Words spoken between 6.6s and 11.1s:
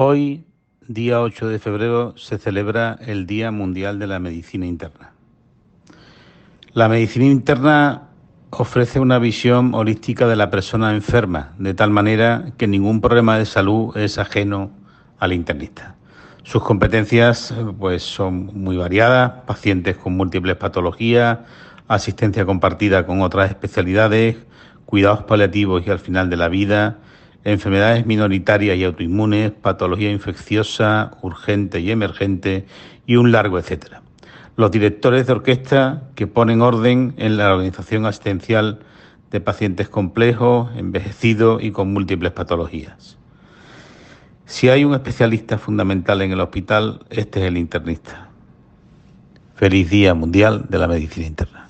La medicina interna ofrece una visión holística de la persona